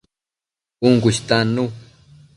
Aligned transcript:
Cun 0.79 0.95
cu 1.01 1.07
istannu 1.13 1.65